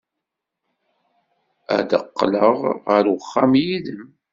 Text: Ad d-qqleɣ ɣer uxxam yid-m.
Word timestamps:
Ad 1.77 1.85
d-qqleɣ 1.89 2.57
ɣer 2.89 3.03
uxxam 3.15 3.53
yid-m. 3.63 4.03